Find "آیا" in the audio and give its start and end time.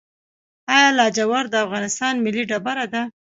0.73-0.89